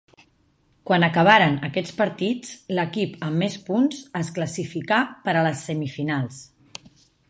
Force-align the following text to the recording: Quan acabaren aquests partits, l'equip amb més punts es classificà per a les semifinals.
Quan 0.91 1.03
acabaren 1.07 1.57
aquests 1.67 1.93
partits, 1.99 2.55
l'equip 2.79 3.15
amb 3.29 3.41
més 3.45 3.61
punts 3.71 4.03
es 4.23 4.35
classificà 4.39 5.03
per 5.29 5.37
a 5.43 5.49
les 5.51 5.67
semifinals. 5.71 6.47